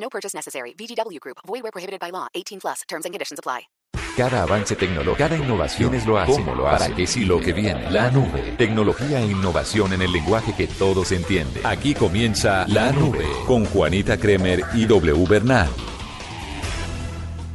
[0.00, 0.74] No purchase necessary.
[0.74, 1.38] VGW Group.
[1.46, 2.26] Void where prohibited by law.
[2.34, 2.82] 18 plus.
[2.88, 3.68] Terms and conditions apply.
[4.16, 7.38] Cada avance tecnológico, cada innovación es lo hace, cómo lo hace, para qué sí lo
[7.38, 7.88] que viene.
[7.88, 11.64] La nube, tecnología e innovación en el lenguaje que todos entienden.
[11.64, 15.68] Aquí comienza La Nube con Juanita Kremer y W Bernal.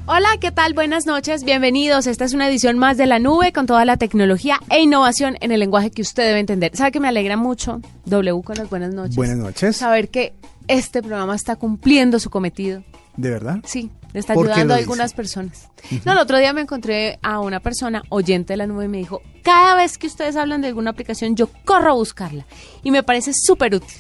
[0.06, 0.74] Hola, ¿qué tal?
[0.74, 2.08] Buenas noches, bienvenidos.
[2.08, 5.52] Esta es una edición más de La Nube con toda la tecnología e innovación en
[5.52, 6.76] el lenguaje que usted debe entender.
[6.76, 9.16] ¿Sabe que me alegra mucho, W, con las buenas noches?
[9.16, 9.76] Buenas noches.
[9.76, 10.34] Saber que
[10.68, 12.84] este programa está cumpliendo su cometido.
[13.16, 13.60] ¿De verdad?
[13.64, 14.86] Sí, le está ¿Por qué ayudando a dice?
[14.86, 15.70] algunas personas.
[16.06, 18.98] No, el otro día me encontré a una persona oyente de la nube y me
[18.98, 22.46] dijo, cada vez que ustedes hablan de alguna aplicación, yo corro a buscarla.
[22.82, 23.98] Y me parece súper útil.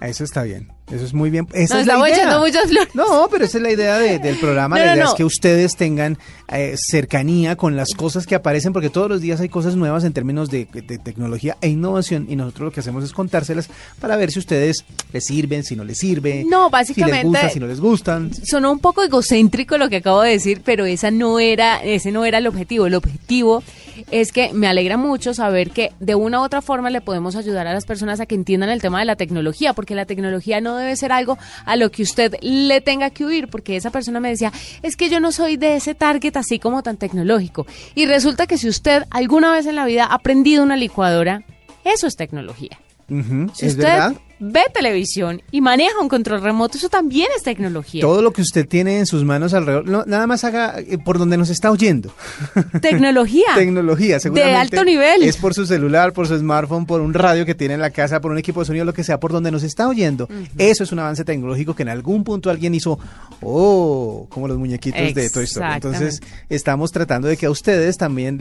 [0.00, 0.72] Eso está bien.
[0.90, 1.46] Eso es muy bien.
[1.52, 2.16] Esa Nos es la idea.
[2.16, 2.94] echando muchas flores.
[2.94, 4.76] No, pero esa es la idea de- del programa.
[4.78, 5.10] No, la no, idea no.
[5.10, 6.16] es que ustedes tengan
[6.50, 10.14] eh, cercanía con las cosas que aparecen, porque todos los días hay cosas nuevas en
[10.14, 13.68] términos de, de tecnología e innovación, y nosotros lo que hacemos es contárselas
[14.00, 17.50] para ver si ustedes les sirven, si no les sirve, No, si les básicamente- gusta,
[17.50, 18.30] si no les gustan.
[18.46, 22.24] Sonó un poco egocéntrico lo que acabo de decir, pero esa no era, ese no
[22.24, 22.86] era el objetivo.
[22.86, 23.62] El objetivo
[24.10, 27.66] es que me alegra mucho saber que de una u otra forma le podemos ayudar
[27.66, 30.77] a las personas a que entiendan el tema de la tecnología, porque la tecnología no
[30.78, 34.30] debe ser algo a lo que usted le tenga que huir, porque esa persona me
[34.30, 37.66] decía, es que yo no soy de ese target así como tan tecnológico.
[37.94, 41.42] Y resulta que si usted alguna vez en la vida ha aprendido una licuadora,
[41.84, 42.78] eso es tecnología.
[43.08, 44.14] Si ¿Es usted verdad?
[44.40, 48.00] Ve televisión y maneja un control remoto, eso también es tecnología.
[48.00, 51.18] Todo lo que usted tiene en sus manos alrededor, no, nada más haga eh, por
[51.18, 52.12] donde nos está oyendo.
[52.80, 53.46] Tecnología.
[53.54, 54.56] Tecnología, seguramente.
[54.56, 55.22] alto nivel.
[55.22, 58.20] Es por su celular, por su smartphone, por un radio que tiene en la casa,
[58.20, 60.28] por un equipo de sonido, lo que sea, por donde nos está oyendo.
[60.56, 62.98] Eso es un avance tecnológico que en algún punto alguien hizo,
[63.42, 65.74] oh, como los muñequitos de Toy Story.
[65.74, 68.38] Entonces, estamos tratando de que a ustedes también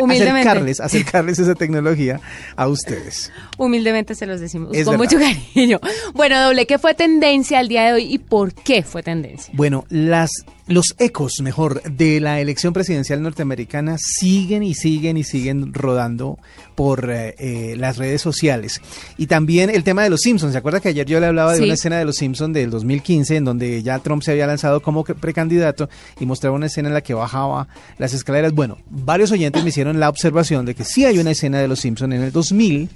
[0.00, 0.30] Humildemente.
[0.30, 2.20] acercarles, acercarles esa tecnología
[2.56, 3.32] a ustedes.
[3.58, 5.04] Humildemente se los decimos Es con verdad.
[5.04, 5.80] mucho cariño.
[6.14, 9.52] Bueno, doble, ¿qué fue tendencia al día de hoy y por qué fue tendencia?
[9.56, 10.30] Bueno, las
[10.66, 16.38] los ecos, mejor, de la elección presidencial norteamericana siguen y siguen y siguen rodando
[16.74, 18.80] por eh, eh, las redes sociales.
[19.18, 20.52] Y también el tema de los Simpsons.
[20.52, 23.36] ¿Se acuerda que ayer yo le hablaba de una escena de los Simpsons del 2015
[23.36, 27.02] en donde ya Trump se había lanzado como precandidato y mostraba una escena en la
[27.02, 28.52] que bajaba las escaleras?
[28.54, 31.80] Bueno, varios oyentes me hicieron la observación de que sí hay una escena de los
[31.80, 32.88] Simpsons en el 2000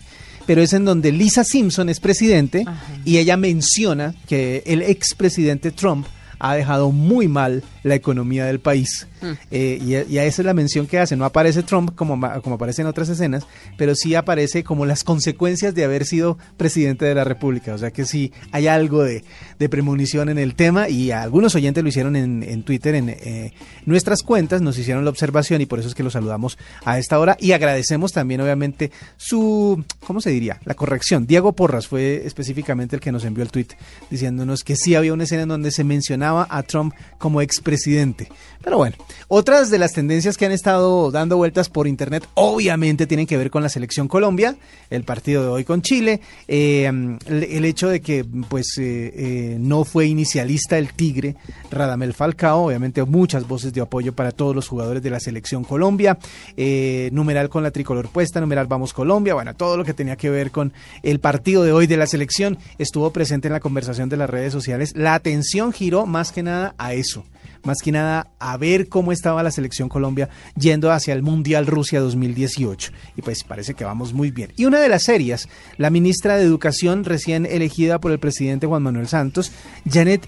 [0.48, 2.82] pero es en donde Lisa Simpson es presidente Ajá.
[3.04, 6.06] y ella menciona que el expresidente Trump
[6.38, 9.06] ha dejado muy mal la economía del país.
[9.20, 9.26] Mm.
[9.50, 11.16] Eh, y, y a esa es la mención que hace.
[11.16, 13.46] No aparece Trump como, como aparece en otras escenas,
[13.76, 17.74] pero sí aparece como las consecuencias de haber sido presidente de la República.
[17.74, 19.24] O sea que sí hay algo de,
[19.58, 23.52] de premonición en el tema y algunos oyentes lo hicieron en, en Twitter, en eh,
[23.86, 27.18] nuestras cuentas, nos hicieron la observación y por eso es que los saludamos a esta
[27.18, 30.60] hora y agradecemos también obviamente su, ¿cómo se diría?
[30.64, 31.26] La corrección.
[31.26, 33.68] Diego Porras fue específicamente el que nos envió el tweet
[34.10, 38.28] diciéndonos que sí había una escena en donde se mencionaba a Trump como expresidente.
[38.62, 38.96] Pero bueno,
[39.28, 43.50] otras de las tendencias que han estado dando vueltas por internet obviamente tienen que ver
[43.50, 44.56] con la selección Colombia,
[44.90, 46.90] el partido de hoy con Chile, eh,
[47.26, 51.36] el, hecho de que pues eh, eh, no fue inicialista el Tigre
[51.70, 56.18] Radamel Falcao, obviamente muchas voces de apoyo para todos los jugadores de la selección Colombia,
[56.56, 60.30] eh, numeral con la tricolor puesta, numeral vamos Colombia, bueno, todo lo que tenía que
[60.30, 64.16] ver con el partido de hoy de la selección estuvo presente en la conversación de
[64.16, 64.92] las redes sociales.
[64.96, 67.24] La atención giró más que nada a eso,
[67.68, 72.00] más que nada a ver cómo estaba la selección Colombia yendo hacia el Mundial Rusia
[72.00, 72.92] 2018.
[73.14, 74.54] Y pues parece que vamos muy bien.
[74.56, 78.82] Y una de las serias, la ministra de Educación recién elegida por el presidente Juan
[78.82, 79.52] Manuel Santos,
[79.88, 80.26] Janet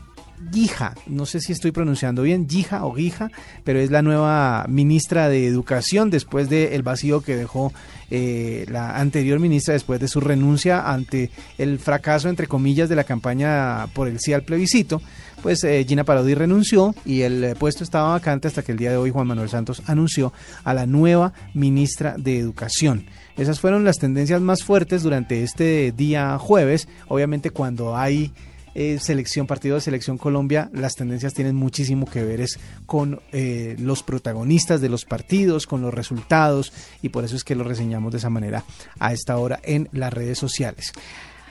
[0.53, 3.31] Guija, no sé si estoy pronunciando bien, Guija o Guija,
[3.65, 7.73] pero es la nueva ministra de Educación después del vacío que dejó
[8.11, 13.05] eh, la anterior ministra después de su renuncia ante el fracaso, entre comillas, de la
[13.05, 15.03] campaña por el sí al plebiscito.
[15.43, 18.91] Pues eh, Gina Parodi renunció y el eh, puesto estaba vacante hasta que el día
[18.91, 20.35] de hoy Juan Manuel Santos anunció
[20.65, 23.07] a la nueva ministra de Educación.
[23.39, 26.89] Esas fueron las tendencias más fuertes durante este día jueves.
[27.09, 28.33] Obviamente cuando hay
[28.75, 34.03] eh, selección, partido de selección Colombia, las tendencias tienen muchísimo que ver es con los
[34.03, 36.71] protagonistas de los partidos, con los resultados
[37.01, 38.63] y por eso es que lo reseñamos de esa manera
[38.99, 40.93] a esta hora en las redes sociales.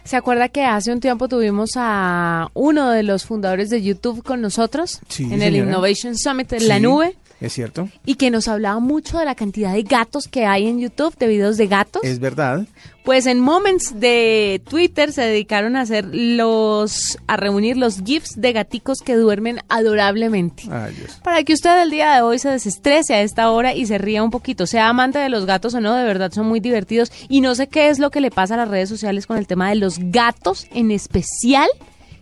[0.09, 4.41] ¿Se acuerda que hace un tiempo tuvimos a uno de los fundadores de YouTube con
[4.41, 5.55] nosotros Sí, en el.
[5.55, 7.15] Innovation Summit en la nube?
[7.41, 10.79] Es cierto, Y que nos hablaba mucho de la cantidad de gatos que hay en
[10.79, 12.03] YouTube, de videos de gatos.
[12.03, 12.65] es verdad.
[13.05, 18.51] Pues en Moments de Twitter se dedicaron a hacer los, a reunir los GIFs de
[18.53, 20.63] gaticos que duermen adorablemente.
[20.69, 21.11] Ay, Dios.
[21.23, 24.21] Para que usted el día de hoy se desestrese a esta hora y se ría
[24.21, 27.11] un poquito, sea amante de los gatos o no, de verdad son muy divertidos.
[27.29, 29.47] Y no sé qué es lo que le pasa a las redes sociales con el
[29.47, 31.69] tema de los gatos en especial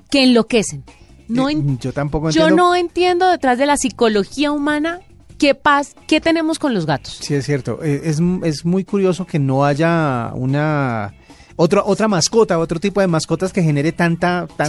[0.10, 0.84] que enloquecen.
[1.28, 2.64] No Eh, yo tampoco yo entiendo.
[2.64, 5.02] no entiendo detrás de la psicología humana
[5.38, 7.18] qué paz, qué tenemos con los gatos.
[7.22, 7.80] Sí, es cierto.
[7.84, 11.14] Eh, Es, es muy curioso que no haya una
[11.56, 14.66] otra otra mascota, otro tipo de mascotas que genere tanta tanta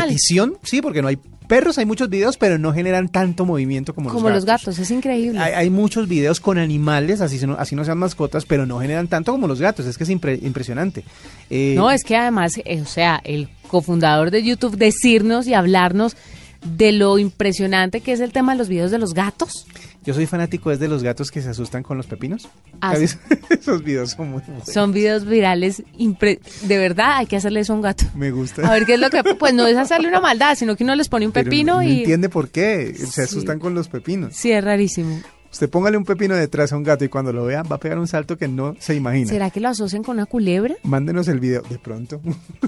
[0.00, 0.56] repetición.
[0.62, 4.30] Sí, porque no hay perros, hay muchos videos, pero no generan tanto movimiento como, Como
[4.30, 5.38] los gatos, es increíble.
[5.38, 9.06] Hay, hay muchos videos con animales, así, no- así no sean mascotas, pero no generan
[9.08, 9.84] tanto como los gatos.
[9.84, 11.04] Es que es impre- impresionante.
[11.50, 16.16] Eh, No, es que además, eh, o sea, el cofundador de YouTube decirnos y hablarnos
[16.64, 19.66] de lo impresionante que es el tema de los videos de los gatos.
[20.04, 22.48] Yo soy fanático es de los gatos que se asustan con los pepinos.
[22.80, 23.16] Ah, ¿Has sí.
[23.50, 24.68] Esos videos son muy buenos.
[24.68, 28.04] Son videos virales, impre- de verdad hay que hacerle eso a un gato.
[28.16, 28.66] Me gusta.
[28.68, 30.96] A ver qué es lo que, pues no es hacerle una maldad, sino que uno
[30.96, 31.98] les pone un Pero pepino no y...
[32.00, 32.92] entiende por qué.
[32.96, 33.20] Se Sí.
[33.20, 34.34] asustan con los pepinos.
[34.34, 35.20] Sí, es rarísimo.
[35.52, 37.98] Usted póngale un pepino detrás a un gato y cuando lo vea va a pegar
[37.98, 39.28] un salto que no se imagina.
[39.28, 40.74] ¿Será que lo asocian con una culebra?
[40.82, 42.20] Mándenos el video, de pronto.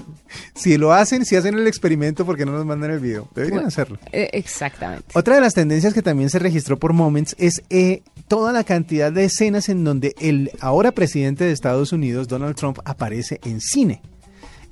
[0.55, 3.27] si lo hacen, si hacen el experimento, ¿por qué no nos mandan el video?
[3.33, 3.97] Deberían Bueno, hacerlo.
[4.11, 5.05] eh, exactamente.
[5.15, 9.11] Otra de las tendencias que también se registró por Moments es eh, toda la cantidad
[9.11, 14.01] de escenas en donde el ahora presidente de Estados Unidos, Donald Trump, aparece en cine.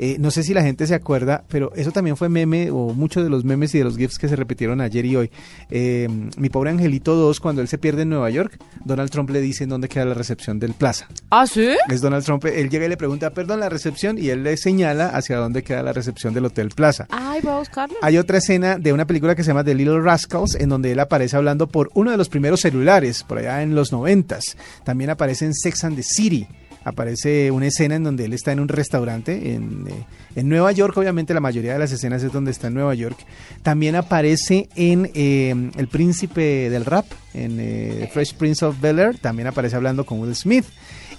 [0.06, 3.24] Eh, no sé si la gente se acuerda, pero eso también fue meme o muchos
[3.24, 5.32] de los memes y de los GIFs que se repitieron ayer y hoy.
[5.70, 9.40] Eh, mi pobre Angelito 2, cuando él se pierde en Nueva York, Donald Trump le
[9.40, 11.08] dice en dónde queda la recepción del Plaza.
[11.30, 11.70] ¿Ah, sí?
[11.88, 15.08] Es Donald Trump, él llega y le pregunta, perdón, la recepción, y él le señala
[15.08, 17.08] hacia dónde queda la recepción del Hotel Plaza.
[17.10, 17.96] Ay, voy a buscarlo.
[18.02, 21.00] Hay otra escena de una película que se llama The Little Rascals, en donde él
[21.00, 24.58] aparece hablando por uno de los primeros celulares, por allá en los noventas.
[24.84, 26.46] También aparece en Sex and the City.
[26.86, 29.94] Aparece una escena en donde él está en un restaurante en, eh,
[30.36, 30.98] en Nueva York.
[30.98, 33.18] Obviamente la mayoría de las escenas es donde está en Nueva York.
[33.62, 39.18] También aparece en eh, El Príncipe del Rap, en eh, Fresh Prince of Bel Air.
[39.18, 40.66] También aparece hablando con Will Smith.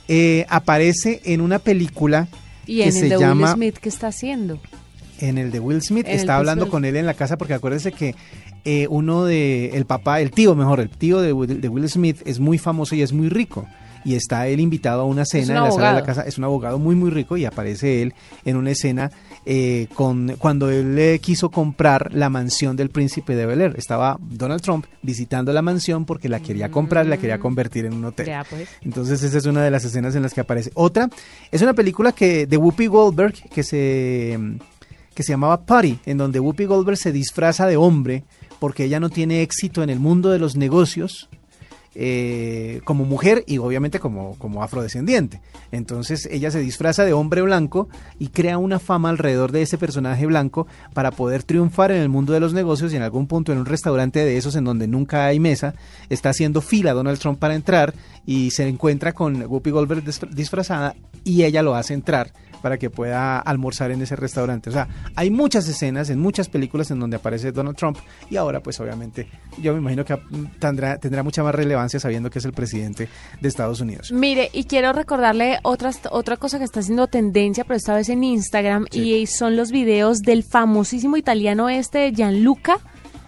[0.07, 2.29] Eh, aparece en una película
[2.67, 4.61] Y que en se el de llama Will Smith, ¿qué está haciendo?
[5.21, 8.15] en el de Will Smith está hablando con él en la casa porque acuérdese que
[8.67, 12.19] eh, uno de el papá, el tío mejor, el tío de, Will- de Will Smith
[12.27, 13.65] es muy famoso y es muy rico
[14.05, 16.39] y está él invitado a una cena un en la sala de la casa, es
[16.39, 18.15] un abogado muy muy rico y aparece él
[18.45, 19.11] en una escena
[19.47, 23.75] eh, con cuando él le quiso comprar la mansión del príncipe de Bel Air.
[23.77, 28.05] Estaba Donald Trump visitando la mansión porque la quería comprar, la quería convertir en un
[28.07, 28.27] hotel.
[28.27, 28.69] Ya, pues.
[28.83, 30.71] Entonces esa es una de las escenas en las que aparece.
[30.75, 31.09] Otra
[31.51, 34.39] es una película que de Whoopi Goldberg que se
[35.15, 38.25] que se llamaba Putty, en donde Whoopi Goldberg se disfraza de hombre
[38.59, 41.29] porque ella no tiene éxito en el mundo de los negocios
[41.95, 45.41] eh, como mujer y obviamente como, como afrodescendiente.
[45.71, 47.89] Entonces ella se disfraza de hombre blanco
[48.19, 52.33] y crea una fama alrededor de ese personaje blanco para poder triunfar en el mundo
[52.33, 55.27] de los negocios y en algún punto en un restaurante de esos en donde nunca
[55.27, 55.75] hay mesa,
[56.09, 57.95] está haciendo fila Donald Trump para entrar
[58.27, 60.95] y se encuentra con Whoopi Goldberg disfra- disfrazada
[61.25, 62.33] y ella lo hace entrar
[62.65, 64.71] para que pueda almorzar en ese restaurante.
[64.71, 67.99] O sea, hay muchas escenas en muchas películas en donde aparece Donald Trump
[68.31, 69.29] y ahora pues obviamente
[69.61, 70.19] yo me imagino que
[70.59, 73.07] tendrá, tendrá mucha más relevancia sabiendo que es el presidente
[73.39, 74.13] de Estados Unidos.
[74.13, 78.25] Mire, y quiero recordarle otra, otra cosa que está haciendo tendencia, pero esta vez en
[78.25, 82.79] Instagram, y son los videos del famosísimo italiano este, Gianluca.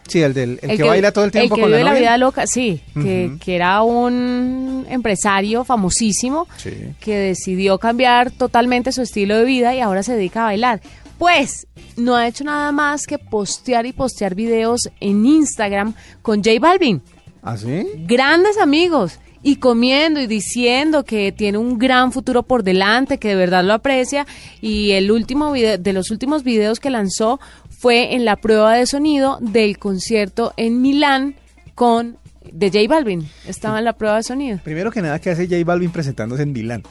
[0.09, 2.17] Sí, el del el que, baila todo el tiempo que con vive la la vida
[2.19, 6.71] loca, sí, que, que era un empresario famosísimo Sí.
[7.01, 10.81] que decidió cambiar totalmente su estilo de vida y ahora se dedica a bailar.
[11.19, 16.59] Pues no ha hecho nada más que postear y postear videos en Instagram con J
[16.61, 17.01] Balvin
[17.43, 17.85] ¿Ah, sí?
[18.07, 23.37] grandes amigos y comiendo y diciendo que tiene un gran futuro por delante, que de
[23.37, 24.27] verdad lo aprecia
[24.61, 27.39] y el último video, de los últimos videos que lanzó
[27.79, 31.37] fue en la prueba de sonido del concierto en Milán
[31.75, 32.19] con
[32.53, 33.29] de J Balvin.
[33.47, 34.59] Estaba en la prueba de sonido.
[34.63, 36.83] Primero que nada, que hace J Balvin presentándose en Milán?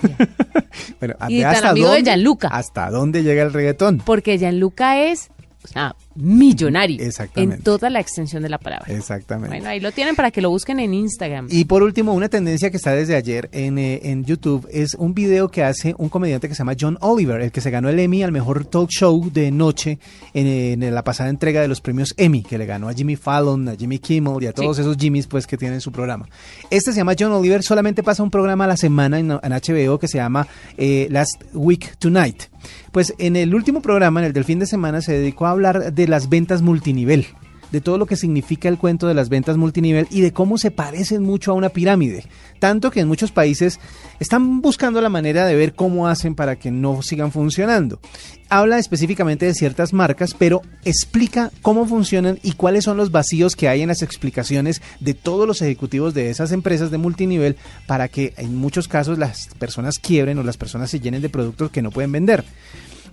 [1.00, 2.48] bueno, Y tan amigo de Gianluca.
[2.48, 3.98] ¿Hasta dónde llega el reggaetón?
[4.04, 5.30] Porque Gianluca es
[5.62, 7.02] o sea, millonario.
[7.02, 7.56] Exactamente.
[7.56, 8.86] En toda la extensión de la palabra.
[8.92, 9.48] Exactamente.
[9.56, 11.48] Bueno, ahí lo tienen para que lo busquen en Instagram.
[11.50, 15.14] Y por último, una tendencia que está desde ayer en, eh, en YouTube es un
[15.14, 17.98] video que hace un comediante que se llama John Oliver, el que se ganó el
[17.98, 19.98] Emmy al mejor talk show de noche
[20.34, 23.68] en, en la pasada entrega de los premios Emmy, que le ganó a Jimmy Fallon,
[23.68, 24.82] a Jimmy Kimmel y a todos Sí.
[24.82, 26.28] esos Jimmys pues que tienen su programa.
[26.70, 29.98] Este se llama John Oliver, solamente pasa un programa a la semana en, en HBO
[29.98, 30.46] que se llama
[30.76, 32.44] eh, Last Week Tonight.
[32.92, 35.92] Pues en el último programa, en el del fin de semana, se dedicó a hablar
[35.94, 37.26] de las ventas multinivel
[37.72, 40.70] de todo lo que significa el cuento de las ventas multinivel y de cómo se
[40.70, 42.24] parecen mucho a una pirámide.
[42.58, 43.80] Tanto que en muchos países
[44.18, 48.00] están buscando la manera de ver cómo hacen para que no sigan funcionando.
[48.48, 53.68] Habla específicamente de ciertas marcas, pero explica cómo funcionan y cuáles son los vacíos que
[53.68, 58.34] hay en las explicaciones de todos los ejecutivos de esas empresas de multinivel para que
[58.36, 61.92] en muchos casos las personas quiebren o las personas se llenen de productos que no
[61.92, 62.44] pueden vender.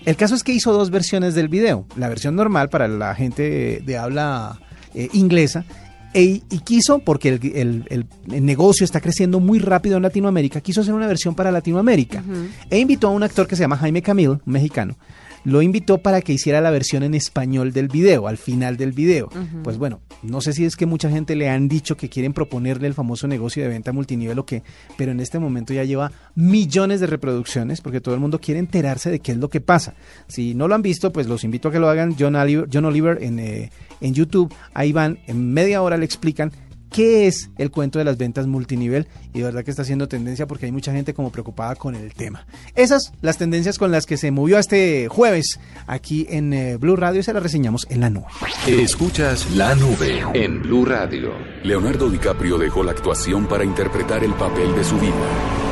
[0.06, 1.86] El caso es que hizo dos versiones del video.
[1.98, 4.60] La versión normal para la gente de habla
[4.94, 5.66] eh, inglesa.
[6.14, 10.62] e- y quiso, porque el, el- el- el negocio está creciendo muy rápido en Latinoamérica,
[10.62, 12.24] quiso hacer una versión para Latinoamérica.
[12.70, 14.96] E invitó a un actor que se llama Jaime Camil, un mexicano.
[15.44, 19.30] Lo invitó para que hiciera la versión en español del video, al final del video.
[19.64, 22.88] Pues bueno, no sé si es que mucha gente le han dicho que quieren proponerle
[22.88, 24.64] el famoso negocio de venta multinivel o qué,
[24.98, 29.10] pero en este momento ya lleva millones de reproducciones porque todo el mundo quiere enterarse
[29.10, 29.94] de qué es lo que pasa.
[30.28, 32.16] Si no lo han visto, pues los invito a que lo hagan.
[32.18, 36.52] John Oliver, John Oliver en, eh, en YouTube, ahí van, en media hora le explican
[36.92, 40.48] qué es el cuento de las ventas multinivel y de verdad que está haciendo tendencia
[40.48, 42.46] porque hay mucha gente como preocupada con el tema.
[42.76, 47.20] Esas las tendencias con las que se movió este jueves aquí en eh, Blue Radio
[47.20, 48.28] y se las reseñamos en la nube.
[48.68, 51.34] Escuchas la nube en Blue Radio.
[51.64, 55.67] Leonardo DiCaprio dejó la actuación para interpretar el papel de su vida.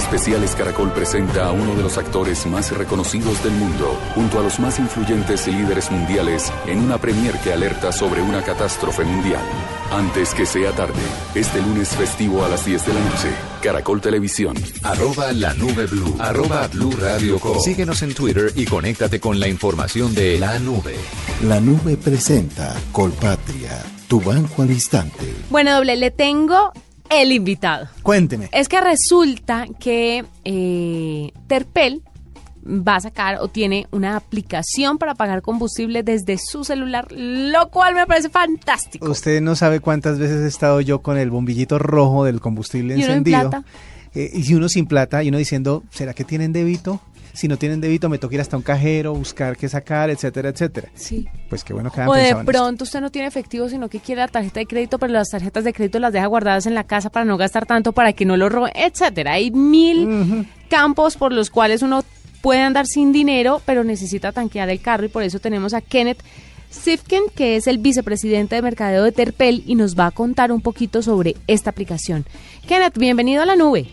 [0.00, 4.58] Especiales Caracol presenta a uno de los actores más reconocidos del mundo, junto a los
[4.58, 9.42] más influyentes líderes mundiales, en una premier que alerta sobre una catástrofe mundial.
[9.92, 11.02] Antes que sea tarde,
[11.34, 13.28] este lunes festivo a las 10 de la noche,
[13.62, 14.56] Caracol Televisión.
[14.82, 16.16] Arroba la nube blue.
[16.18, 17.60] Arroba blue radio com.
[17.60, 20.94] Síguenos en Twitter y conéctate con la información de la nube.
[21.42, 25.34] La nube presenta Colpatria, tu banco al instante.
[25.50, 26.72] Bueno, doble, le tengo
[27.10, 27.88] el invitado.
[28.02, 28.48] Cuénteme.
[28.52, 32.02] Es que resulta que eh, Terpel
[32.64, 37.94] va a sacar o tiene una aplicación para pagar combustible desde su celular, lo cual
[37.94, 39.10] me parece fantástico.
[39.10, 42.98] Usted no sabe cuántas veces he estado yo con el bombillito rojo del combustible ¿Y
[42.98, 43.50] uno en encendido.
[43.50, 43.64] plata?
[44.14, 47.00] Eh, y uno sin plata y uno diciendo, ¿será que tienen débito?
[47.32, 50.88] Si no tienen débito, me toca ir hasta un cajero, buscar qué sacar, etcétera, etcétera.
[50.94, 51.28] Sí.
[51.48, 54.20] Pues qué bueno que hayan O de pronto usted no tiene efectivo, sino que quiere
[54.20, 57.10] la tarjeta de crédito, pero las tarjetas de crédito las deja guardadas en la casa
[57.10, 59.34] para no gastar tanto, para que no lo roben, etcétera.
[59.34, 62.04] Hay mil campos por los cuales uno
[62.40, 66.22] puede andar sin dinero, pero necesita tanquear el carro y por eso tenemos a Kenneth
[66.70, 70.60] Sifkin, que es el vicepresidente de mercadeo de Terpel y nos va a contar un
[70.60, 72.24] poquito sobre esta aplicación.
[72.66, 73.88] Kenneth, bienvenido a la nube.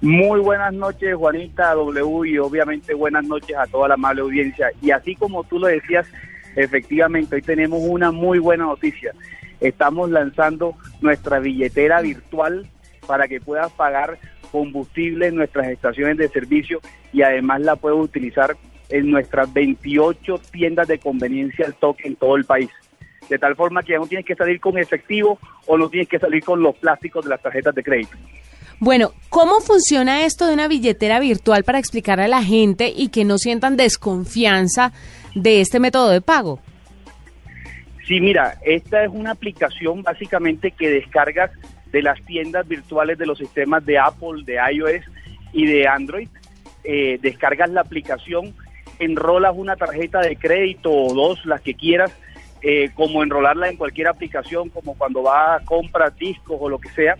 [0.00, 4.70] Muy buenas noches, Juanita W, y obviamente buenas noches a toda la amable audiencia.
[4.80, 6.06] Y así como tú lo decías,
[6.54, 9.12] efectivamente, hoy tenemos una muy buena noticia.
[9.60, 12.68] Estamos lanzando nuestra billetera virtual
[13.08, 14.18] para que puedas pagar
[14.52, 16.80] combustible en nuestras estaciones de servicio
[17.12, 18.56] y además la puedes utilizar
[18.90, 22.70] en nuestras 28 tiendas de conveniencia al toque en todo el país.
[23.28, 26.20] De tal forma que ya no tienes que salir con efectivo o no tienes que
[26.20, 28.16] salir con los plásticos de las tarjetas de crédito.
[28.80, 33.24] Bueno, ¿cómo funciona esto de una billetera virtual para explicarle a la gente y que
[33.24, 34.92] no sientan desconfianza
[35.34, 36.60] de este método de pago?
[38.06, 41.50] Sí, mira, esta es una aplicación básicamente que descargas
[41.90, 45.04] de las tiendas virtuales de los sistemas de Apple, de iOS
[45.52, 46.28] y de Android.
[46.84, 48.54] Eh, descargas la aplicación,
[49.00, 52.12] enrolas una tarjeta de crédito o dos, las que quieras,
[52.62, 56.90] eh, como enrolarla en cualquier aplicación, como cuando vas a comprar discos o lo que
[56.90, 57.16] sea.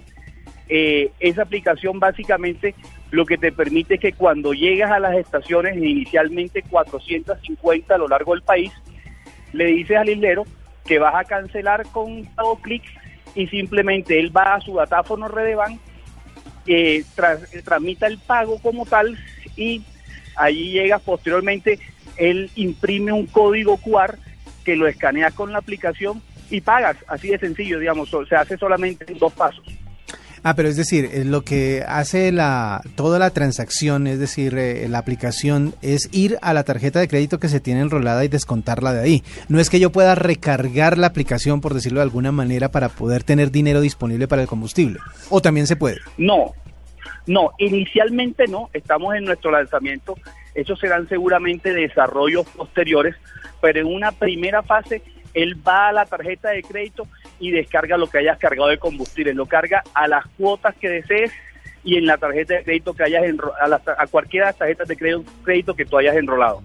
[0.68, 2.74] Eh, esa aplicación básicamente
[3.10, 8.08] lo que te permite es que cuando llegas a las estaciones, inicialmente 450 a lo
[8.08, 8.70] largo del país,
[9.52, 10.44] le dices al hilero
[10.84, 12.90] que vas a cancelar con dos clics
[13.34, 15.78] y simplemente él va a su datáfono Redevan,
[16.66, 19.18] eh, tras- tramita el pago como tal
[19.56, 19.82] y
[20.36, 21.78] allí llega posteriormente,
[22.16, 24.18] él imprime un código QR
[24.64, 26.20] que lo escaneas con la aplicación
[26.50, 29.64] y pagas, así de sencillo, digamos, se hace solamente en dos pasos.
[30.48, 34.88] Ah, pero es decir, eh, lo que hace la toda la transacción, es decir, eh,
[34.88, 38.94] la aplicación, es ir a la tarjeta de crédito que se tiene enrolada y descontarla
[38.94, 39.22] de ahí.
[39.50, 43.24] No es que yo pueda recargar la aplicación, por decirlo de alguna manera, para poder
[43.24, 45.00] tener dinero disponible para el combustible.
[45.28, 45.98] O también se puede.
[46.16, 46.54] No,
[47.26, 50.16] no, inicialmente no, estamos en nuestro lanzamiento
[50.54, 53.16] Esos serán seguramente desarrollos posteriores,
[53.60, 55.02] pero en una primera fase
[55.34, 57.06] él va a la tarjeta de crédito
[57.40, 61.32] y descarga lo que hayas cargado de combustible, lo carga a las cuotas que desees
[61.84, 63.22] y en la tarjeta de crédito que hayas
[63.60, 66.62] a, la, a cualquiera de las tarjetas de crédito, crédito que tú hayas enrolado.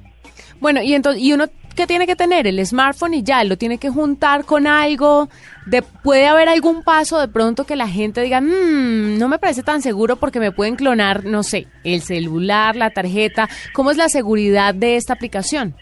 [0.60, 3.78] Bueno, y entonces, y uno que tiene que tener el smartphone y ya, lo tiene
[3.78, 5.30] que juntar con algo.
[5.66, 9.64] De, puede haber algún paso de pronto que la gente diga, mmm, no me parece
[9.64, 13.50] tan seguro porque me pueden clonar, no sé, el celular, la tarjeta.
[13.74, 15.76] ¿Cómo es la seguridad de esta aplicación?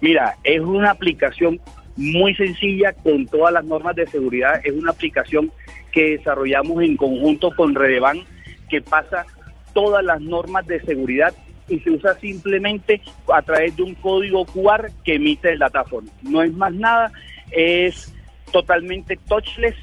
[0.00, 1.58] Mira, es una aplicación
[1.96, 4.60] muy sencilla con todas las normas de seguridad.
[4.64, 5.50] Es una aplicación
[5.92, 8.20] que desarrollamos en conjunto con Redevan
[8.68, 9.24] que pasa
[9.72, 11.34] todas las normas de seguridad
[11.68, 13.00] y se usa simplemente
[13.32, 16.08] a través de un código QR que emite el datáfono.
[16.22, 17.12] No es más nada,
[17.50, 18.12] es
[18.52, 19.74] totalmente touchless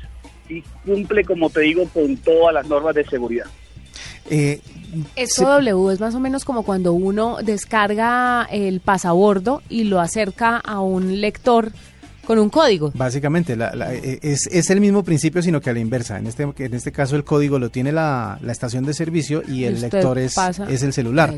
[0.49, 3.45] y cumple, como te digo, con todas las normas de seguridad.
[4.29, 4.61] Eh,
[5.15, 10.57] Esto W es más o menos como cuando uno descarga el pasabordo y lo acerca
[10.57, 11.71] a un lector
[12.25, 12.91] con un código.
[12.95, 16.17] Básicamente, e, es, el mismo principio, sino que a la inversa.
[16.17, 19.81] En este, en este caso, el código lo tiene la, estación de servicio y el
[19.81, 20.37] lector es,
[20.69, 21.33] es el celular.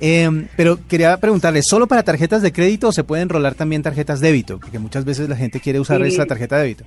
[0.00, 4.20] Em, pero quería preguntarle, ¿solo para tarjetas de crédito o se pueden enrolar también tarjetas
[4.20, 4.58] débito?
[4.58, 6.84] Porque muchas veces la gente quiere usar esa tarjeta de débito.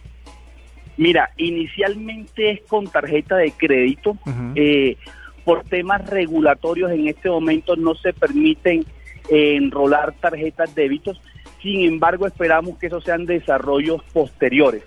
[0.98, 4.18] Mira, inicialmente es con tarjeta de crédito.
[4.56, 4.98] Eh,
[5.44, 8.86] por temas regulatorios en este momento no se permiten
[9.30, 11.22] eh, enrolar tarjetas débitos
[11.66, 14.84] sin embargo, esperamos que esos sean desarrollos posteriores,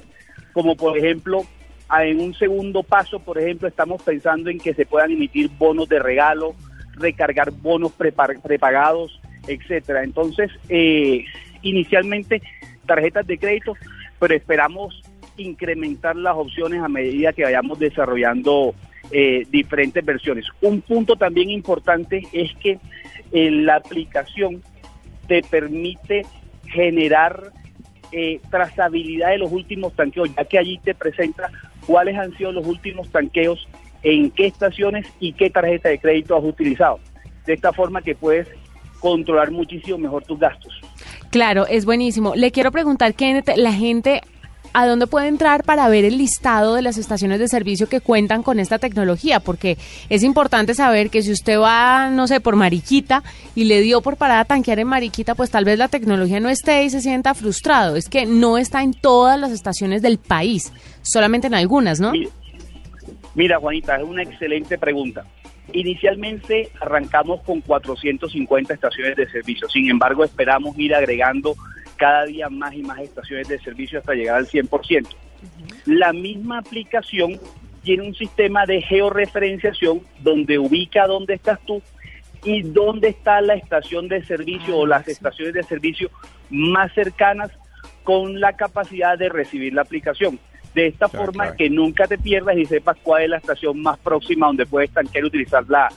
[0.52, 1.42] como por ejemplo,
[1.98, 5.98] en un segundo paso, por ejemplo, estamos pensando en que se puedan emitir bonos de
[5.98, 6.54] regalo,
[6.94, 10.04] recargar bonos prepagados, etcétera.
[10.04, 11.24] Entonces, eh,
[11.62, 12.42] inicialmente
[12.86, 13.74] tarjetas de crédito,
[14.20, 15.02] pero esperamos
[15.36, 18.72] incrementar las opciones a medida que vayamos desarrollando
[19.10, 20.46] eh, diferentes versiones.
[20.60, 22.78] Un punto también importante es que
[23.32, 24.62] en la aplicación
[25.26, 26.24] te permite
[26.68, 27.52] generar
[28.12, 31.50] eh, trazabilidad de los últimos tanqueos, ya que allí te presenta
[31.86, 33.68] cuáles han sido los últimos tanqueos,
[34.02, 37.00] en qué estaciones y qué tarjeta de crédito has utilizado.
[37.46, 38.46] De esta forma que puedes
[39.00, 40.72] controlar muchísimo mejor tus gastos.
[41.30, 42.34] Claro, es buenísimo.
[42.34, 44.22] Le quiero preguntar, que la gente
[44.78, 48.44] ¿a dónde puede entrar para ver el listado de las estaciones de servicio que cuentan
[48.44, 49.40] con esta tecnología?
[49.40, 49.76] Porque
[50.08, 53.24] es importante saber que si usted va, no sé, por Mariquita
[53.56, 56.84] y le dio por parada tanquear en Mariquita, pues tal vez la tecnología no esté
[56.84, 57.96] y se sienta frustrado.
[57.96, 62.12] Es que no está en todas las estaciones del país, solamente en algunas, ¿no?
[63.34, 65.24] Mira, Juanita, es una excelente pregunta.
[65.72, 71.56] Inicialmente arrancamos con 450 estaciones de servicio, sin embargo esperamos ir agregando
[71.98, 75.06] cada día más y más estaciones de servicio hasta llegar al 100%.
[75.84, 77.38] La misma aplicación
[77.82, 81.82] tiene un sistema de georreferenciación donde ubica dónde estás tú
[82.44, 86.10] y dónde está la estación de servicio o las estaciones de servicio
[86.50, 87.50] más cercanas
[88.04, 90.38] con la capacidad de recibir la aplicación.
[90.74, 94.46] De esta forma que nunca te pierdas y sepas cuál es la estación más próxima
[94.46, 95.88] donde puedes tanquear y utilizar la,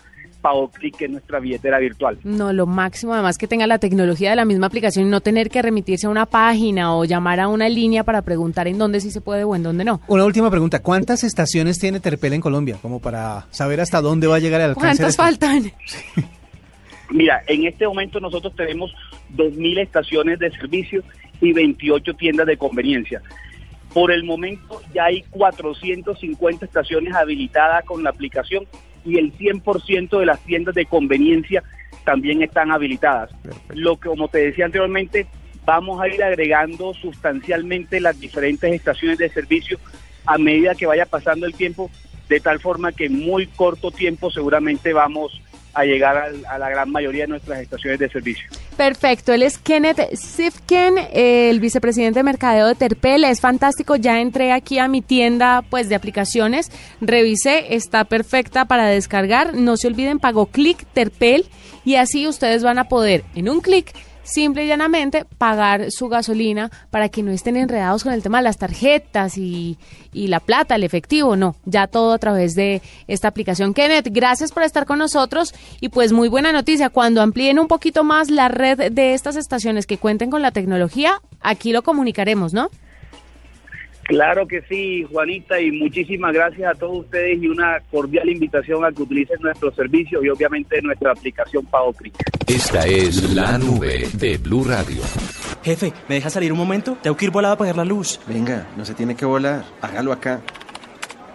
[0.41, 2.17] pago clic en nuestra billetera virtual.
[2.23, 5.49] No, lo máximo, además que tenga la tecnología de la misma aplicación y no tener
[5.49, 9.12] que remitirse a una página o llamar a una línea para preguntar en dónde sí
[9.12, 10.01] se puede o en dónde no.
[10.08, 12.77] Una última pregunta, ¿cuántas estaciones tiene Terpel en Colombia?
[12.82, 15.04] Como para saber hasta dónde va a llegar el alcance.
[15.04, 15.71] ¿Cuántas faltan?
[17.12, 18.91] Mira, en este momento nosotros tenemos
[19.36, 21.04] 2.000 estaciones de servicio
[21.41, 23.21] y 28 tiendas de conveniencia.
[23.93, 28.65] Por el momento ya hay 450 estaciones habilitadas con la aplicación
[29.05, 31.63] y el 100% de las tiendas de conveniencia
[32.03, 33.31] también están habilitadas.
[33.73, 35.27] Lo que, como te decía anteriormente,
[35.65, 39.79] vamos a ir agregando sustancialmente las diferentes estaciones de servicio
[40.25, 41.89] a medida que vaya pasando el tiempo,
[42.29, 45.41] de tal forma que en muy corto tiempo seguramente vamos
[45.73, 48.47] a llegar a, la gran mayoría de nuestras estaciones de servicio.
[48.82, 54.52] Perfecto, él es Kenneth Sifken, el vicepresidente de mercadeo de Terpel, es fantástico, ya entré
[54.52, 60.17] aquí a mi tienda pues de aplicaciones, revisé, está perfecta para descargar, no se olviden,
[60.17, 61.46] pago clic Terpel
[61.86, 66.69] y así ustedes van a poder en un clic simple y llanamente pagar su gasolina
[66.89, 69.77] para que no estén enredados con el tema de las tarjetas y,
[70.13, 73.73] y, la plata, el efectivo, no, ya todo a través de esta aplicación.
[73.73, 78.03] Kenneth, gracias por estar con nosotros y pues muy buena noticia, cuando amplíen un poquito
[78.03, 82.69] más la red de estas estaciones que cuenten con la tecnología, aquí lo comunicaremos, ¿no?
[84.03, 88.91] Claro que sí, Juanita, y muchísimas gracias a todos ustedes y una cordial invitación a
[88.91, 91.93] que utilicen nuestro servicio y obviamente nuestra aplicación Pago
[92.51, 95.01] Esta es la nube de Blue Radio.
[95.63, 96.97] Jefe, ¿me deja salir un momento?
[97.01, 98.19] Tengo que ir volado a apagar la luz.
[98.27, 100.41] Venga, no se tiene que volar, hágalo acá.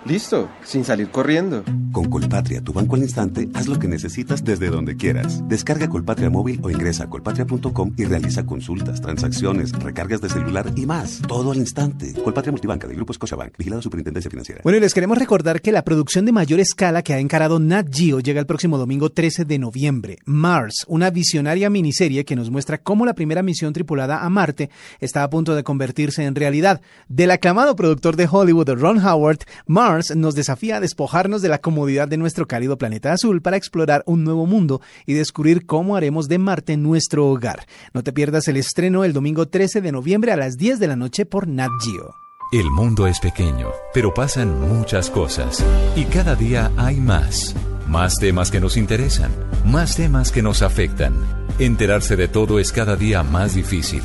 [0.07, 1.65] Listo, sin salir corriendo.
[1.91, 5.43] Con Colpatria, tu banco al instante, haz lo que necesitas desde donde quieras.
[5.49, 10.87] Descarga Colpatria móvil o ingresa a colpatria.com y realiza consultas, transacciones, recargas de celular y
[10.87, 11.23] más.
[11.27, 12.13] Todo al instante.
[12.23, 14.61] Colpatria Multibanca de Grupo Scotiabank, vigilado Superintendencia Financiera.
[14.63, 17.89] Bueno, y les queremos recordar que la producción de mayor escala que ha encarado Nat
[17.93, 20.19] Geo llega el próximo domingo 13 de noviembre.
[20.25, 25.25] Mars, una visionaria miniserie que nos muestra cómo la primera misión tripulada a Marte está
[25.25, 26.81] a punto de convertirse en realidad.
[27.09, 32.09] Del aclamado productor de Hollywood, Ron Howard, Mars nos desafía a despojarnos de la comodidad
[32.09, 36.39] de nuestro cálido planeta azul para explorar un nuevo mundo y descubrir cómo haremos de
[36.39, 37.67] Marte nuestro hogar.
[37.93, 40.97] No te pierdas el estreno el domingo 13 de noviembre a las 10 de la
[40.97, 42.15] noche por Nat Geo.
[42.53, 45.65] El mundo es pequeño, pero pasan muchas cosas
[45.97, 47.57] y cada día hay más.
[47.89, 49.31] Más temas que nos interesan,
[49.65, 51.15] más temas que nos afectan.
[51.59, 54.03] Enterarse de todo es cada día más difícil.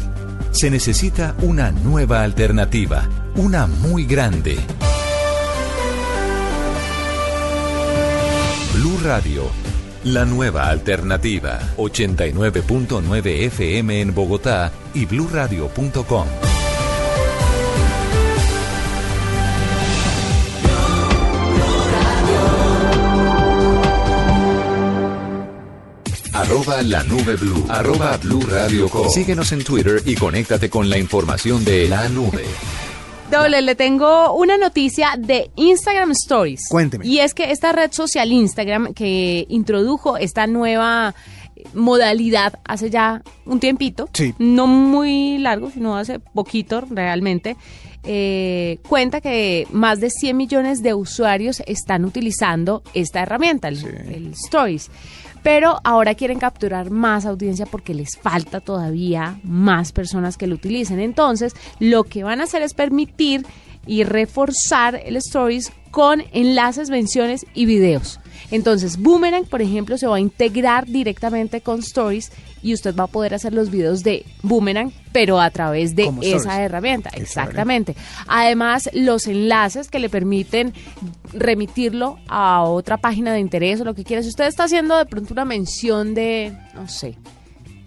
[0.52, 4.58] Se necesita una nueva alternativa, una muy grande.
[8.74, 9.44] Blue Radio,
[10.06, 11.60] la nueva alternativa.
[11.78, 16.28] 89.9 FM en Bogotá y bluradio.com.
[26.34, 27.66] Arroba la nube blue.
[27.70, 29.10] Arroba blue radio com.
[29.10, 32.46] Síguenos en Twitter y conéctate con la información de la nube.
[33.32, 36.67] Doble, le tengo una noticia de Instagram Stories.
[36.70, 37.06] Cuénteme.
[37.08, 41.15] Y es que esta red social Instagram que introdujo esta nueva
[41.74, 44.34] modalidad hace ya un tiempito, Sí.
[44.39, 47.56] no muy largo, sino hace poquito realmente,
[48.04, 54.32] eh, cuenta que más de 100 millones de usuarios están utilizando esta herramienta, el, el
[54.34, 54.89] Stories.
[55.44, 61.00] Pero ahora quieren capturar más audiencia porque les falta todavía más personas que lo utilicen.
[61.00, 63.46] Entonces, lo que van a hacer es permitir
[63.88, 68.20] y reforzar el Stories con enlaces, menciones y videos.
[68.52, 72.32] Entonces, Boomerang, por ejemplo, se va a integrar directamente con Stories
[72.63, 76.21] y usted va a poder hacer los videos de Boomerang, pero a través de Como
[76.21, 76.60] esa Stories.
[76.60, 77.10] herramienta.
[77.10, 77.24] Qué chévere.
[77.26, 77.95] Exactamente.
[78.28, 80.74] Además, los enlaces que le permiten
[81.34, 84.21] remitirlo a otra página de interés o lo que quiera.
[84.24, 87.15] Si usted está haciendo de pronto una mención de, no sé,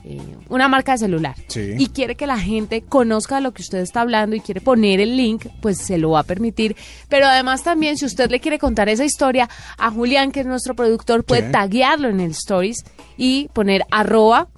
[0.05, 1.75] eh, una marca de celular Sí.
[1.79, 5.17] y quiere que la gente conozca lo que usted está hablando y quiere poner el
[5.17, 6.77] link, pues se lo va a permitir.
[7.09, 10.75] Pero además también, si usted le quiere contar esa historia a Julián, que es nuestro
[10.75, 12.85] productor, puede taguearlo en el Stories
[13.17, 14.49] y poner arroba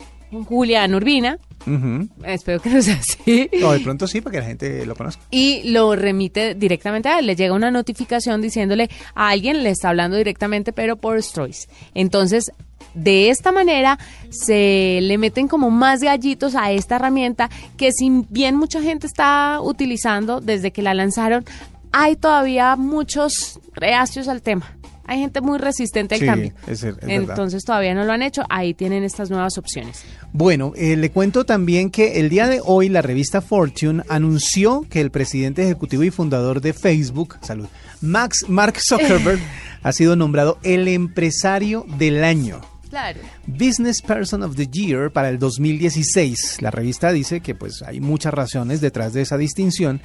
[0.49, 1.39] Julián Urbina.
[2.25, 3.51] Espero que no sea así.
[3.61, 5.23] No, de pronto sí, para que la gente lo conozca.
[5.31, 7.27] Y lo remite directamente a él.
[7.27, 11.69] Le llega una notificación diciéndole a alguien, le está hablando directamente, pero por Stories.
[11.95, 12.53] Entonces,
[12.97, 13.99] de esta manera
[14.31, 19.61] se le meten como más gallitos a esta herramienta que si bien mucha gente está
[19.61, 21.45] utilizando desde que la lanzaron,
[21.93, 24.73] hay todavía muchos reacios al tema.
[25.09, 26.53] Hay gente muy resistente al Sí, cambio.
[26.67, 27.11] es- es verdad.
[27.11, 28.43] Entonces todavía no lo han hecho.
[28.51, 30.03] Ahí tienen estas nuevas opciones.
[30.33, 35.01] Bueno, eh, le cuento también que el día de hoy la revista Fortune anunció que
[35.01, 37.69] el presidente ejecutivo y fundador de Facebook, salud,
[38.01, 39.39] Max, Mark Zuckerberg,
[39.85, 42.61] ha sido nombrado el empresario del año.
[43.47, 46.63] Business Person of the Year para el 2016.
[46.63, 50.01] La revista dice que pues hay muchas razones detrás de esa distinción,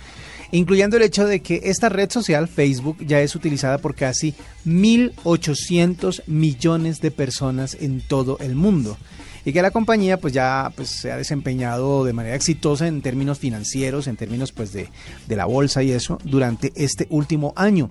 [0.52, 6.24] incluyendo el hecho de que esta red social, Facebook, ya es utilizada por casi 1.800
[6.28, 8.98] millones de personas en todo el mundo.
[9.46, 13.40] Y que la compañía pues ya pues, se ha desempeñado de manera exitosa en términos
[13.40, 14.90] financieros, en términos pues de,
[15.28, 17.90] de la bolsa y eso, durante este último año.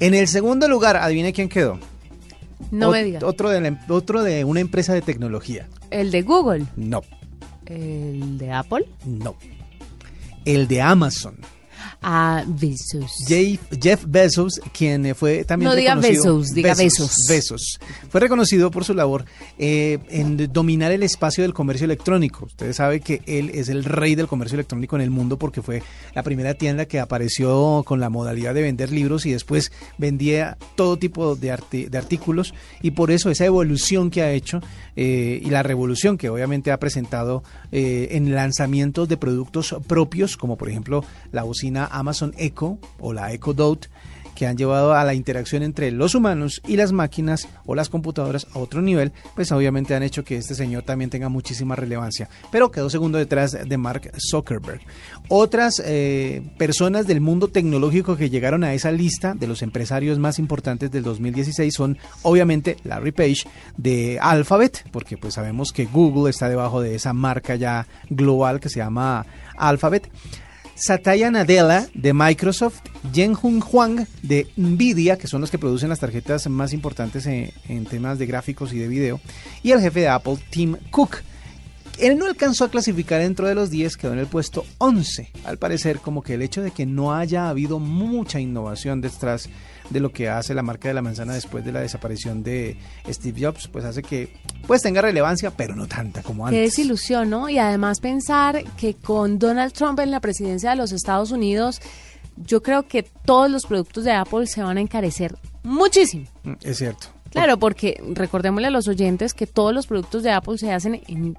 [0.00, 1.78] En el segundo lugar, adivine quién quedó.
[2.70, 3.18] No me.
[3.22, 5.68] Otro de, la em- otro de una empresa de tecnología.
[5.90, 6.64] El de Google.
[6.76, 7.02] No,
[7.66, 8.86] El de Apple.
[9.04, 9.36] no.
[10.44, 11.36] El de Amazon.
[12.06, 13.24] A Bezos.
[13.26, 17.16] Jeff, Bezos, quien eh, fue también No diga reconocido- Bezos, diga Bezos.
[17.28, 17.80] Bezos.
[18.10, 19.24] Fue reconocido por su labor
[19.58, 22.44] eh, en dominar el espacio del comercio electrónico.
[22.44, 25.82] Ustedes saben que él es el rey del comercio electrónico en el mundo porque fue
[26.14, 30.98] la primera tienda que apareció con la modalidad de vender libros y después vendía todo
[30.98, 34.60] tipo de, artículos y por eso esa evolución que ha hecho
[34.96, 40.56] eh, y la revolución que obviamente ha presentado eh, en lanzamientos de productos propios como
[40.56, 43.88] por ejemplo la bocina Amazon Echo o la Echo Dot
[44.34, 48.46] que han llevado a la interacción entre los humanos y las máquinas o las computadoras
[48.52, 52.28] a otro nivel, pues obviamente han hecho que este señor también tenga muchísima relevancia.
[52.50, 54.80] Pero quedó segundo detrás de Mark Zuckerberg.
[55.28, 60.38] Otras eh, personas del mundo tecnológico que llegaron a esa lista de los empresarios más
[60.38, 63.44] importantes del 2016 son obviamente Larry Page
[63.76, 68.68] de Alphabet, porque pues sabemos que Google está debajo de esa marca ya global que
[68.68, 69.26] se llama
[69.56, 70.10] Alphabet.
[70.74, 72.80] Satya Nadella de Microsoft,
[73.12, 77.84] Jen-Hun Huang de Nvidia, que son los que producen las tarjetas más importantes en, en
[77.84, 79.20] temas de gráficos y de video,
[79.62, 81.18] y el jefe de Apple, Tim Cook.
[81.98, 85.30] Él no alcanzó a clasificar dentro de los 10, quedó en el puesto 11.
[85.44, 89.48] Al parecer, como que el hecho de que no haya habido mucha innovación detrás
[89.90, 92.76] de lo que hace la marca de la manzana después de la desaparición de
[93.08, 94.32] Steve Jobs, pues hace que
[94.66, 96.76] pues tenga relevancia, pero no tanta como Qué antes.
[96.76, 97.48] desilusión, ¿no?
[97.48, 101.80] Y además pensar que con Donald Trump en la presidencia de los Estados Unidos,
[102.36, 106.26] yo creo que todos los productos de Apple se van a encarecer muchísimo.
[106.42, 107.08] Mm, Es cierto.
[107.30, 111.36] Claro, porque recordémosle a los oyentes que todos los productos de Apple se hacen en,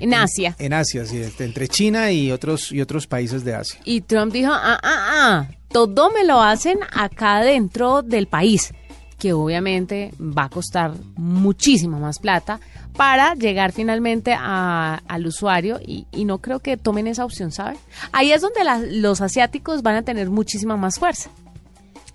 [0.00, 0.56] en Asia.
[0.58, 3.78] En Asia, sí, este, entre China y otros y otros países de Asia.
[3.84, 8.72] Y Trump dijo, ah, ah, ah, todo me lo hacen acá dentro del país,
[9.18, 12.58] que obviamente va a costar muchísima más plata
[12.96, 17.76] para llegar finalmente a- al usuario y, y no creo que tomen esa opción, ¿saben?
[18.12, 21.30] Ahí es donde la- los asiáticos van a tener muchísima más fuerza.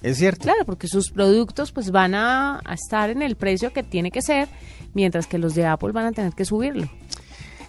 [0.01, 0.43] Es cierto.
[0.43, 4.21] Claro, porque sus productos pues van a, a estar en el precio que tiene que
[4.21, 4.47] ser,
[4.93, 6.89] mientras que los de Apple van a tener que subirlo.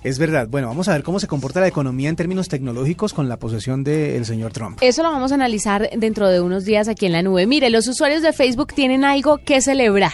[0.02, 0.48] Es verdad.
[0.48, 3.84] Bueno, vamos a ver cómo se comporta la economía en términos tecnológicos con la posesión
[3.84, 4.78] del señor Trump.
[4.80, 7.46] Eso lo vamos a analizar dentro de unos días aquí en la nube.
[7.46, 10.12] Mire, los usuarios de Facebook tienen algo que celebrar.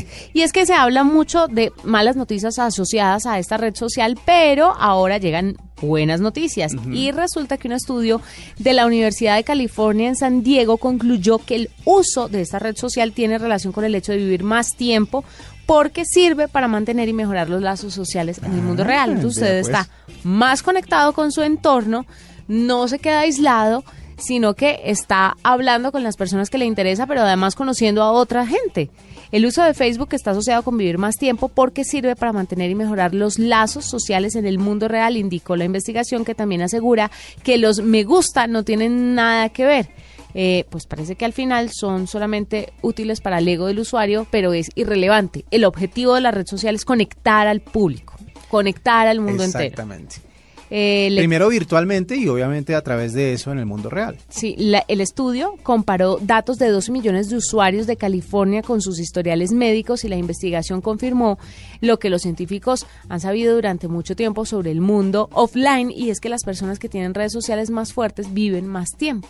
[0.00, 0.06] ¿Qué?
[0.32, 4.74] Y es que se habla mucho de malas noticias asociadas a esta red social, pero
[4.78, 6.72] ahora llegan buenas noticias.
[6.92, 8.20] Y resulta que un estudio
[8.58, 12.76] de la Universidad de California en San Diego concluyó que el uso de esta red
[12.76, 15.24] social tiene relación con el hecho de vivir más tiempo
[15.66, 19.10] porque sirve para mantener y mejorar los lazos sociales en el mundo Ah, real.
[19.12, 19.66] Entonces usted pues.
[19.68, 19.88] está
[20.24, 22.06] más conectado con su entorno,
[22.48, 23.84] no se queda aislado,
[24.18, 28.46] sino que está hablando con las personas que le interesa, pero además conociendo a otra
[28.46, 28.90] gente.
[29.32, 32.74] El uso de Facebook está asociado con vivir más tiempo porque sirve para mantener y
[32.74, 37.10] mejorar los lazos sociales en el mundo real, indicó la investigación que también asegura
[37.42, 39.88] que los me gusta no tienen nada que ver.
[40.34, 44.52] Eh, pues parece que al final son solamente útiles para el ego del usuario, pero
[44.52, 45.46] es irrelevante.
[45.50, 48.14] El objetivo de la red social es conectar al público,
[48.48, 49.64] conectar al mundo entero.
[49.64, 50.31] Exactamente.
[50.74, 54.16] Eh, le- Primero virtualmente y obviamente a través de eso en el mundo real.
[54.30, 58.98] Sí, la- el estudio comparó datos de 12 millones de usuarios de California con sus
[58.98, 61.38] historiales médicos y la investigación confirmó
[61.82, 66.20] lo que los científicos han sabido durante mucho tiempo sobre el mundo offline y es
[66.20, 69.28] que las personas que tienen redes sociales más fuertes viven más tiempo.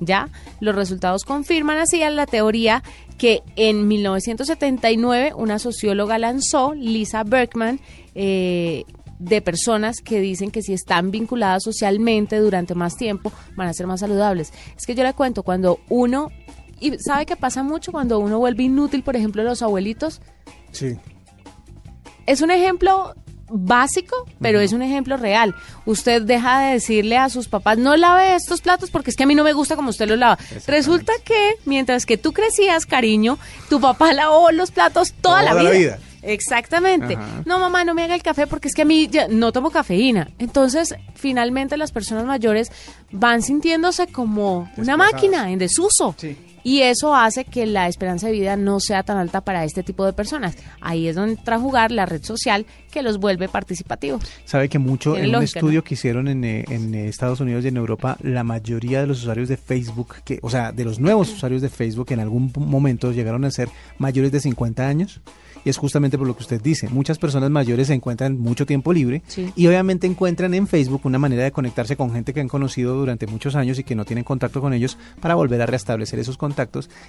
[0.00, 0.28] Ya,
[0.60, 2.82] los resultados confirman así a la teoría
[3.18, 7.78] que en 1979 una socióloga lanzó, Lisa Berkman,
[8.14, 8.84] eh,
[9.18, 13.86] de personas que dicen que si están vinculadas socialmente durante más tiempo van a ser
[13.86, 14.52] más saludables.
[14.76, 16.30] Es que yo le cuento, cuando uno,
[16.80, 20.20] y sabe que pasa mucho cuando uno vuelve inútil, por ejemplo, los abuelitos,
[20.72, 20.96] Sí.
[22.26, 23.14] es un ejemplo
[23.48, 25.54] básico, pero es un ejemplo real.
[25.84, 29.26] Usted deja de decirle a sus papás, no lave estos platos porque es que a
[29.26, 30.36] mí no me gusta como usted los lava.
[30.66, 33.38] Resulta que mientras que tú crecías, cariño,
[33.70, 35.98] tu papá lavó los platos toda, Toda la la vida.
[36.26, 37.14] Exactamente.
[37.14, 37.42] Ajá.
[37.44, 39.70] No, mamá, no me haga el café porque es que a mí ya no tomo
[39.70, 40.28] cafeína.
[40.38, 42.70] Entonces, finalmente las personas mayores
[43.10, 46.14] van sintiéndose como una máquina en desuso.
[46.18, 46.36] Sí.
[46.66, 50.04] Y eso hace que la esperanza de vida no sea tan alta para este tipo
[50.04, 50.56] de personas.
[50.80, 54.24] Ahí es donde entra a jugar la red social que los vuelve participativos.
[54.46, 55.84] Sabe que mucho Tiene en un lógica, estudio ¿no?
[55.84, 59.20] que hicieron en, eh, en, eh, Estados Unidos y en Europa, la mayoría de los
[59.20, 63.12] usuarios de Facebook, que, o sea, de los nuevos usuarios de Facebook, en algún momento
[63.12, 65.20] llegaron a ser mayores de 50 años.
[65.64, 66.88] Y es justamente por lo que usted dice.
[66.88, 69.52] Muchas personas mayores se encuentran mucho tiempo libre Sí.
[69.56, 73.26] y obviamente encuentran en Facebook una manera de conectarse con gente que han conocido durante
[73.26, 76.55] muchos años y que no tienen contacto con ellos para volver a restablecer esos contactos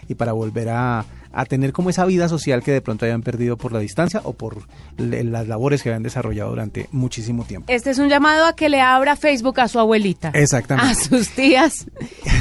[0.07, 3.57] y para volver a, a tener como esa vida social que de pronto hayan perdido
[3.57, 4.63] por la distancia o por
[4.97, 7.71] le- las labores que habían desarrollado durante muchísimo tiempo.
[7.71, 10.31] Este es un llamado a que le abra Facebook a su abuelita.
[10.33, 10.91] Exactamente.
[10.91, 11.85] A sus tías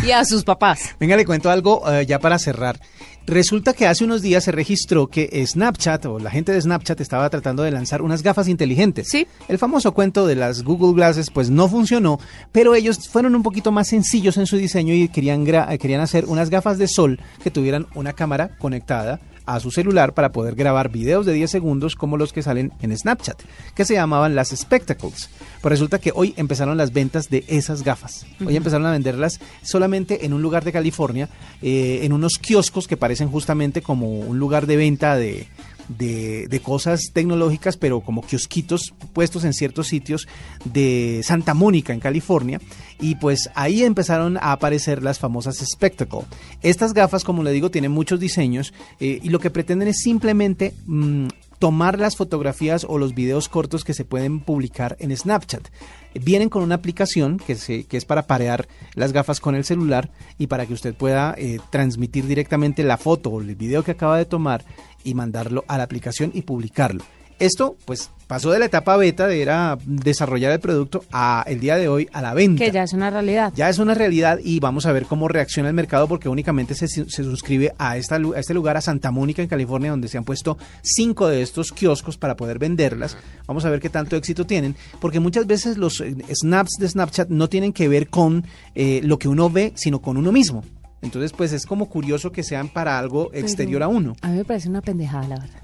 [0.07, 0.95] y a sus papás.
[1.01, 2.79] Venga, le cuento algo eh, ya para cerrar.
[3.27, 7.29] Resulta que hace unos días se registró que Snapchat o la gente de Snapchat estaba
[7.29, 9.09] tratando de lanzar unas gafas inteligentes.
[9.09, 9.27] Sí.
[9.49, 12.21] El famoso cuento de las Google Glasses pues no funcionó,
[12.53, 16.27] pero ellos fueron un poquito más sencillos en su diseño y querían, eh, querían hacer
[16.27, 20.91] unas gafas de sol que tuvieran una cámara conectada a su celular para poder grabar
[20.91, 23.41] videos de 10 segundos como los que salen en Snapchat,
[23.75, 25.31] que se llamaban las Spectacles.
[25.63, 28.27] Pues resulta que hoy empezaron las ventas de esas gafas.
[28.45, 31.29] Hoy empezaron a venderlas solamente en un lugar de California,
[31.63, 35.47] eh, en unos kioscos que parecen justamente como un lugar de venta de,
[35.89, 40.27] de, cosas tecnológicas, pero como kiosquitos puestos en ciertos sitios
[40.65, 42.61] de Santa Mónica, en California.
[43.01, 46.23] Y pues ahí empezaron a aparecer las famosas Spectacle.
[46.63, 50.75] Estas gafas, como le digo, tienen muchos diseños eh, y lo que pretenden es simplemente
[50.87, 55.69] mm, tomar las fotografías o los videos cortos que se pueden publicar en Snapchat.
[56.15, 60.11] Vienen con una aplicación que, se, que es para parear las gafas con el celular
[60.39, 64.17] y para que usted pueda eh, transmitir directamente la foto o el video que acaba
[64.17, 64.65] de tomar
[65.07, 67.05] y mandarlo a la aplicación y publicarlo.
[67.39, 71.77] Esto, pues, pasó de la etapa beta de era desarrollar el producto a el día
[71.77, 72.65] de hoy a la venta.
[72.65, 73.53] Que ya es una realidad.
[73.55, 76.89] Ya es una realidad y vamos a ver cómo reacciona el mercado porque únicamente se,
[76.89, 80.25] se suscribe a, esta, a este lugar, a Santa Mónica, en California, donde se han
[80.25, 83.19] puesto cinco de estos kioscos para poder venderlas.
[83.47, 87.29] Vamos a ver qué tanto éxito tienen, porque muchas veces los eh, snaps de Snapchat
[87.29, 90.65] no tienen que ver con eh, lo que uno ve, sino con uno mismo.
[91.03, 94.15] Entonces, pues es como curioso que sean para algo exterior a uno.
[94.23, 95.61] A mí me parece una pendejada, la verdad.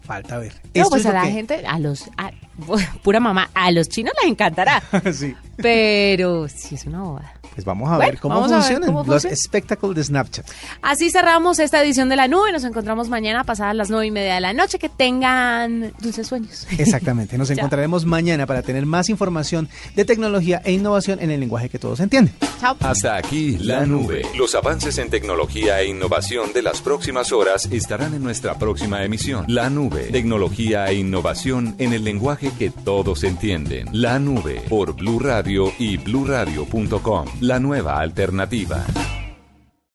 [0.00, 0.54] Falta ver.
[0.64, 2.30] No, Esto pues es a la que- gente, a los, a-
[3.02, 4.82] pura mamá, a los chinos les encantará.
[5.12, 5.34] sí.
[5.56, 7.32] Pero sí es una bobada.
[7.56, 10.46] Pues vamos a Bueno, ver cómo ver funcionan cómo los espectáculos de Snapchat.
[10.82, 12.52] Así cerramos esta edición de la nube.
[12.52, 14.78] Nos encontramos mañana pasadas las nueve y media de la noche.
[14.78, 16.66] Que tengan dulces sueños.
[16.78, 17.38] Exactamente.
[17.38, 21.78] Nos encontraremos mañana para tener más información de tecnología e innovación en el lenguaje que
[21.78, 22.34] todos entienden.
[22.60, 22.76] Chao.
[22.80, 24.26] Hasta aquí la nube.
[24.36, 29.46] Los avances en tecnología e innovación de las próximas horas estarán en nuestra próxima emisión.
[29.48, 30.08] La nube.
[30.12, 32.04] Tecnología e innovación en el
[32.52, 33.88] que todos entienden.
[33.92, 37.26] La nube por Blue Radio y bluradio.com.
[37.40, 38.84] La nueva alternativa.